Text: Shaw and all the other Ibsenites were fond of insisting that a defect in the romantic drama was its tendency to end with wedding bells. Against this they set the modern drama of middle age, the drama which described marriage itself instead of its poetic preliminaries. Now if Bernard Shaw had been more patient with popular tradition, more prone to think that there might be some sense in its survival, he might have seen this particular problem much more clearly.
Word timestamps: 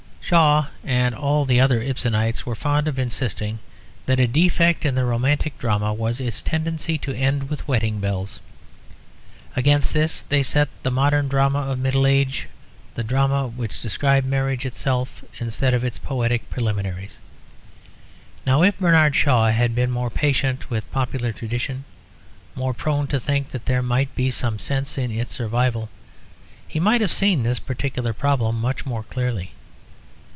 Shaw 0.23 0.67
and 0.85 1.13
all 1.13 1.43
the 1.43 1.59
other 1.59 1.81
Ibsenites 1.81 2.45
were 2.45 2.55
fond 2.55 2.87
of 2.87 2.97
insisting 2.97 3.59
that 4.05 4.19
a 4.19 4.27
defect 4.29 4.85
in 4.85 4.95
the 4.95 5.03
romantic 5.03 5.57
drama 5.59 5.93
was 5.93 6.21
its 6.21 6.41
tendency 6.41 6.97
to 6.99 7.13
end 7.13 7.49
with 7.49 7.67
wedding 7.67 7.99
bells. 7.99 8.39
Against 9.57 9.93
this 9.93 10.21
they 10.21 10.41
set 10.41 10.69
the 10.83 10.91
modern 10.91 11.27
drama 11.27 11.59
of 11.59 11.79
middle 11.79 12.07
age, 12.07 12.47
the 12.95 13.03
drama 13.03 13.45
which 13.47 13.81
described 13.81 14.25
marriage 14.25 14.65
itself 14.65 15.21
instead 15.39 15.73
of 15.73 15.83
its 15.83 15.99
poetic 15.99 16.49
preliminaries. 16.49 17.19
Now 18.45 18.63
if 18.63 18.79
Bernard 18.79 19.17
Shaw 19.17 19.49
had 19.49 19.75
been 19.75 19.91
more 19.91 20.11
patient 20.11 20.69
with 20.69 20.89
popular 20.93 21.33
tradition, 21.33 21.83
more 22.55 22.73
prone 22.73 23.07
to 23.07 23.19
think 23.19 23.49
that 23.51 23.65
there 23.65 23.83
might 23.83 24.15
be 24.15 24.31
some 24.31 24.59
sense 24.59 24.97
in 24.97 25.11
its 25.11 25.33
survival, 25.33 25.89
he 26.65 26.79
might 26.79 27.01
have 27.01 27.11
seen 27.11 27.43
this 27.43 27.59
particular 27.59 28.13
problem 28.13 28.61
much 28.61 28.85
more 28.85 29.03
clearly. 29.03 29.51